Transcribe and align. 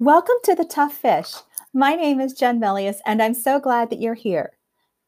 Welcome 0.00 0.36
to 0.44 0.54
The 0.54 0.64
Tough 0.64 0.94
Fish. 0.94 1.30
My 1.74 1.94
name 1.94 2.20
is 2.20 2.32
Jen 2.32 2.58
Melius, 2.58 3.02
and 3.04 3.22
I'm 3.22 3.34
so 3.34 3.60
glad 3.60 3.90
that 3.90 4.00
you're 4.00 4.14
here. 4.14 4.52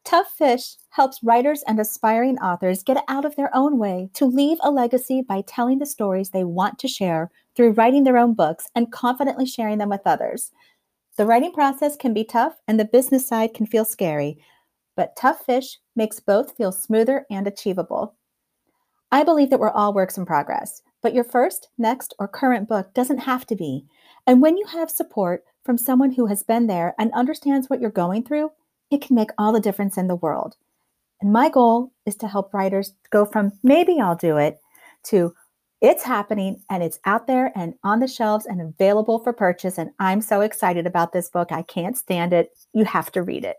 Tough 0.05 0.29
Fish 0.29 0.75
helps 0.91 1.23
writers 1.23 1.63
and 1.65 1.79
aspiring 1.79 2.37
authors 2.37 2.83
get 2.83 3.03
out 3.07 3.25
of 3.25 3.35
their 3.35 3.49
own 3.55 3.79
way 3.79 4.11
to 4.13 4.27
leave 4.27 4.59
a 4.61 4.69
legacy 4.69 5.23
by 5.23 5.41
telling 5.47 5.79
the 5.79 5.87
stories 5.87 6.29
they 6.29 6.43
want 6.43 6.77
to 6.77 6.87
share 6.87 7.31
through 7.55 7.71
writing 7.71 8.03
their 8.03 8.19
own 8.19 8.35
books 8.35 8.67
and 8.75 8.91
confidently 8.91 9.47
sharing 9.47 9.79
them 9.79 9.89
with 9.89 10.05
others. 10.05 10.51
The 11.17 11.25
writing 11.25 11.53
process 11.53 11.95
can 11.95 12.13
be 12.13 12.23
tough, 12.23 12.61
and 12.67 12.79
the 12.79 12.85
business 12.85 13.27
side 13.27 13.55
can 13.55 13.65
feel 13.65 13.85
scary, 13.85 14.37
but 14.95 15.15
Tough 15.15 15.43
Fish 15.43 15.79
makes 15.95 16.19
both 16.19 16.55
feel 16.55 16.71
smoother 16.71 17.25
and 17.31 17.47
achievable. 17.47 18.13
I 19.11 19.23
believe 19.23 19.49
that 19.49 19.59
we're 19.59 19.71
all 19.71 19.91
works 19.91 20.19
in 20.19 20.27
progress, 20.27 20.83
but 21.03 21.13
your 21.13 21.23
first, 21.23 21.67
next, 21.77 22.15
or 22.17 22.27
current 22.27 22.67
book 22.67 22.93
doesn't 22.93 23.19
have 23.19 23.45
to 23.47 23.55
be. 23.55 23.85
And 24.25 24.41
when 24.41 24.57
you 24.57 24.65
have 24.67 24.89
support 24.89 25.43
from 25.63 25.77
someone 25.77 26.13
who 26.13 26.25
has 26.27 26.41
been 26.41 26.67
there 26.67 26.95
and 26.97 27.11
understands 27.11 27.69
what 27.69 27.81
you're 27.81 27.91
going 27.91 28.23
through, 28.23 28.51
it 28.89 29.01
can 29.01 29.15
make 29.15 29.29
all 29.37 29.51
the 29.51 29.59
difference 29.59 29.97
in 29.97 30.07
the 30.07 30.15
world. 30.15 30.55
And 31.21 31.31
my 31.31 31.49
goal 31.49 31.91
is 32.05 32.15
to 32.17 32.27
help 32.27 32.53
writers 32.53 32.93
go 33.11 33.25
from 33.25 33.51
maybe 33.61 33.99
I'll 33.99 34.15
do 34.15 34.37
it 34.37 34.59
to 35.05 35.35
it's 35.81 36.03
happening 36.03 36.61
and 36.69 36.81
it's 36.81 36.99
out 37.05 37.27
there 37.27 37.51
and 37.55 37.73
on 37.83 37.99
the 37.99 38.07
shelves 38.07 38.45
and 38.45 38.61
available 38.61 39.19
for 39.19 39.33
purchase. 39.33 39.77
And 39.77 39.91
I'm 39.99 40.21
so 40.21 40.39
excited 40.39 40.87
about 40.87 41.11
this 41.11 41.29
book. 41.29 41.51
I 41.51 41.61
can't 41.61 41.97
stand 41.97 42.31
it. 42.31 42.51
You 42.73 42.85
have 42.85 43.11
to 43.11 43.21
read 43.21 43.43
it. 43.43 43.57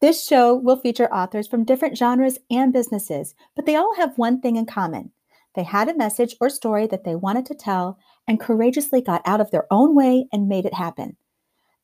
This 0.00 0.24
show 0.24 0.54
will 0.54 0.76
feature 0.76 1.12
authors 1.12 1.48
from 1.48 1.64
different 1.64 1.96
genres 1.96 2.38
and 2.50 2.72
businesses, 2.72 3.34
but 3.56 3.66
they 3.66 3.74
all 3.74 3.94
have 3.96 4.16
one 4.16 4.40
thing 4.40 4.54
in 4.54 4.66
common. 4.66 5.10
They 5.54 5.64
had 5.64 5.88
a 5.88 5.96
message 5.96 6.34
or 6.40 6.48
story 6.48 6.86
that 6.86 7.04
they 7.04 7.14
wanted 7.14 7.46
to 7.46 7.54
tell 7.54 7.98
and 8.26 8.40
courageously 8.40 9.02
got 9.02 9.22
out 9.26 9.40
of 9.40 9.50
their 9.50 9.66
own 9.70 9.94
way 9.94 10.26
and 10.32 10.48
made 10.48 10.64
it 10.64 10.74
happen. 10.74 11.16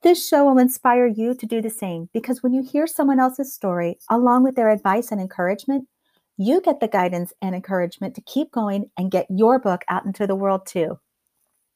This 0.02 0.27
show 0.27 0.44
will 0.44 0.58
inspire 0.58 1.06
you 1.06 1.34
to 1.34 1.47
do 1.47 1.60
the 1.60 1.70
same 1.70 2.08
because 2.12 2.42
when 2.42 2.52
you 2.52 2.62
hear 2.62 2.86
someone 2.86 3.19
else's 3.19 3.52
story 3.52 3.98
along 4.08 4.44
with 4.44 4.55
their 4.55 4.70
advice 4.70 5.10
and 5.10 5.20
encouragement, 5.20 5.88
you 6.36 6.60
get 6.60 6.78
the 6.78 6.86
guidance 6.86 7.33
and 7.42 7.55
encouragement 7.55 8.14
to 8.14 8.20
keep 8.20 8.52
going 8.52 8.91
and 8.97 9.10
get 9.10 9.27
your 9.28 9.58
book 9.58 9.82
out 9.88 10.05
into 10.05 10.27
the 10.27 10.36
world 10.36 10.66
too. 10.66 11.00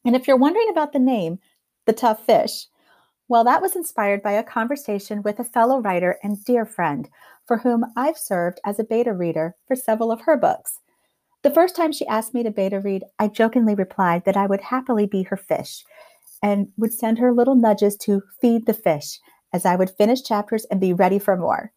And 0.04 0.14
if 0.14 0.28
you're 0.28 0.36
wondering 0.36 0.68
about 0.70 0.92
the 0.92 1.00
name, 1.00 1.40
The 1.86 1.92
Tough 1.92 2.24
Fish, 2.24 2.66
well, 3.28 3.44
that 3.44 3.62
was 3.62 3.74
inspired 3.74 4.22
by 4.22 4.32
a 4.32 4.44
conversation 4.44 5.22
with 5.22 5.40
a 5.40 5.44
fellow 5.44 5.80
writer 5.80 6.18
and 6.22 6.42
dear 6.44 6.64
friend 6.64 7.08
for 7.46 7.58
whom 7.58 7.84
I've 7.96 8.18
served 8.18 8.60
as 8.64 8.78
a 8.78 8.84
beta 8.84 9.12
reader 9.12 9.56
for 9.66 9.74
several 9.74 10.12
of 10.12 10.22
her 10.22 10.36
books. 10.36 10.78
The 11.42 11.50
first 11.50 11.74
time 11.74 11.90
she 11.90 12.06
asked 12.06 12.34
me 12.34 12.42
to 12.44 12.50
beta 12.50 12.80
read, 12.80 13.04
I 13.18 13.28
jokingly 13.28 13.74
replied 13.74 14.24
that 14.24 14.36
I 14.36 14.46
would 14.46 14.60
happily 14.60 15.06
be 15.06 15.24
her 15.24 15.36
fish 15.36 15.84
and 16.42 16.68
would 16.76 16.92
send 16.92 17.18
her 17.18 17.32
little 17.32 17.56
nudges 17.56 17.96
to 17.98 18.22
feed 18.40 18.66
the 18.66 18.74
fish 18.74 19.18
as 19.52 19.66
I 19.66 19.76
would 19.76 19.90
finish 19.90 20.22
chapters 20.22 20.64
and 20.66 20.80
be 20.80 20.92
ready 20.92 21.18
for 21.18 21.36
more. 21.36 21.72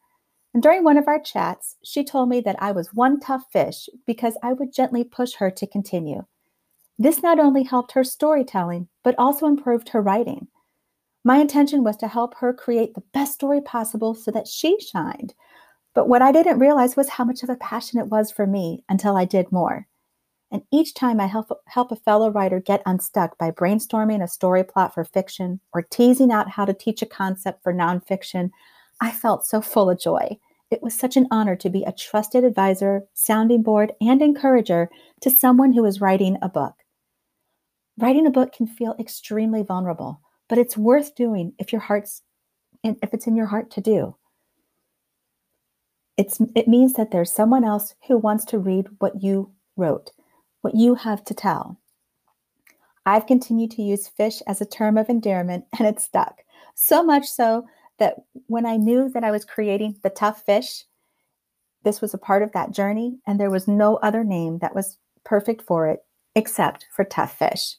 And 0.53 0.63
during 0.63 0.83
one 0.83 0.97
of 0.97 1.07
our 1.07 1.19
chats, 1.19 1.75
she 1.83 2.03
told 2.03 2.29
me 2.29 2.39
that 2.41 2.55
I 2.59 2.71
was 2.71 2.93
one 2.93 3.19
tough 3.19 3.43
fish 3.51 3.89
because 4.05 4.37
I 4.41 4.53
would 4.53 4.71
gently 4.71 5.03
push 5.03 5.33
her 5.35 5.51
to 5.51 5.67
continue. 5.67 6.25
This 6.97 7.21
not 7.21 7.39
only 7.39 7.63
helped 7.63 7.91
her 7.91 8.03
storytelling, 8.03 8.87
but 9.03 9.15
also 9.17 9.47
improved 9.47 9.89
her 9.89 10.01
writing. 10.01 10.47
My 11.25 11.37
intention 11.37 11.83
was 11.83 11.97
to 11.97 12.07
help 12.07 12.35
her 12.35 12.53
create 12.53 12.93
the 12.93 13.03
best 13.13 13.33
story 13.33 13.59
possible 13.59 14.13
so 14.13 14.31
that 14.31 14.47
she 14.47 14.79
shined, 14.79 15.33
but 15.95 16.07
what 16.09 16.21
I 16.21 16.31
didn't 16.31 16.59
realize 16.59 16.95
was 16.95 17.09
how 17.09 17.23
much 17.23 17.41
of 17.41 17.49
a 17.49 17.55
passion 17.55 17.99
it 17.99 18.07
was 18.09 18.29
for 18.29 18.45
me 18.45 18.83
until 18.89 19.17
I 19.17 19.25
did 19.25 19.51
more. 19.51 19.87
And 20.51 20.61
each 20.71 20.93
time 20.93 21.19
I 21.19 21.25
help, 21.25 21.49
help 21.67 21.91
a 21.91 21.95
fellow 21.95 22.29
writer 22.29 22.59
get 22.59 22.83
unstuck 22.85 23.37
by 23.37 23.49
brainstorming 23.49 24.21
a 24.21 24.27
story 24.27 24.63
plot 24.63 24.93
for 24.93 25.03
fiction 25.03 25.59
or 25.73 25.81
teasing 25.81 26.31
out 26.31 26.51
how 26.51 26.65
to 26.65 26.73
teach 26.73 27.01
a 27.01 27.07
concept 27.07 27.63
for 27.63 27.73
nonfiction, 27.73 28.51
I 29.01 29.11
felt 29.11 29.47
so 29.47 29.61
full 29.61 29.89
of 29.89 29.99
joy. 29.99 30.37
It 30.69 30.83
was 30.83 30.93
such 30.93 31.15
an 31.15 31.27
honor 31.31 31.55
to 31.55 31.69
be 31.69 31.83
a 31.83 31.91
trusted 31.91 32.43
advisor, 32.43 33.03
sounding 33.13 33.63
board, 33.63 33.93
and 34.01 34.21
encourager 34.21 34.89
to 35.21 35.29
someone 35.29 35.73
who 35.73 35.85
is 35.85 36.01
writing 36.01 36.37
a 36.41 36.49
book. 36.49 36.75
Writing 37.97 38.27
a 38.27 38.31
book 38.31 38.51
can 38.51 38.67
feel 38.67 38.95
extremely 38.99 39.63
vulnerable, 39.63 40.19
but 40.49 40.57
it's 40.57 40.77
worth 40.77 41.15
doing 41.15 41.53
if 41.57 41.71
your 41.71 41.81
heart's 41.81 42.21
if 42.83 43.13
it's 43.13 43.25
in 43.25 43.35
your 43.35 43.47
heart 43.47 43.71
to 43.71 43.81
do. 43.81 44.15
It's, 46.17 46.39
it 46.55 46.67
means 46.67 46.93
that 46.93 47.11
there's 47.11 47.31
someone 47.31 47.63
else 47.63 47.93
who 48.07 48.17
wants 48.17 48.45
to 48.45 48.59
read 48.59 48.87
what 48.99 49.21
you 49.21 49.51
wrote, 49.75 50.11
what 50.61 50.75
you 50.75 50.95
have 50.95 51.23
to 51.25 51.33
tell. 51.33 51.79
I've 53.05 53.27
continued 53.27 53.71
to 53.71 53.81
use 53.81 54.07
fish 54.07 54.41
as 54.47 54.61
a 54.61 54.65
term 54.65 54.97
of 54.97 55.09
endearment 55.09 55.65
and 55.77 55.87
it 55.87 55.99
stuck. 55.99 56.41
So 56.75 57.03
much 57.03 57.25
so 57.25 57.67
that 57.99 58.15
when 58.47 58.65
I 58.65 58.77
knew 58.77 59.09
that 59.09 59.23
I 59.23 59.31
was 59.31 59.45
creating 59.45 59.97
the 60.03 60.09
tough 60.09 60.43
fish, 60.43 60.83
this 61.85 62.01
was 62.01 62.13
a 62.13 62.17
part 62.17 62.41
of 62.41 62.51
that 62.53 62.71
journey, 62.71 63.19
and 63.27 63.39
there 63.39 63.51
was 63.51 63.67
no 63.67 63.97
other 63.97 64.23
name 64.23 64.57
that 64.57 64.73
was 64.73 64.97
perfect 65.23 65.61
for 65.61 65.87
it 65.87 65.99
except 66.35 66.87
for 66.91 67.05
Tough 67.05 67.37
Fish. 67.37 67.77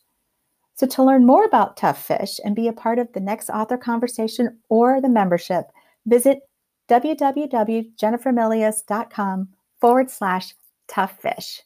So, 0.77 0.87
to 0.87 1.03
learn 1.03 1.27
more 1.27 1.45
about 1.45 1.77
Tough 1.77 2.03
Fish 2.03 2.39
and 2.45 2.55
be 2.55 2.69
a 2.69 2.73
part 2.73 2.99
of 2.99 3.13
the 3.13 3.21
next 3.21 3.51
author 3.51 3.77
conversation 3.77 4.59
or 4.69 5.01
the 5.01 5.09
membership, 5.09 5.67
visit 6.07 6.41
www.jennifermelius.com 6.89 9.49
forward 9.81 10.11
slash 10.11 10.55
tough 10.89 11.21
fish. 11.21 11.63